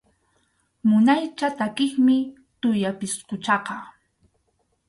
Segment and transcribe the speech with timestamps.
[0.89, 2.17] Munaycha takiqmi
[2.61, 3.75] tuya pisquchaqa.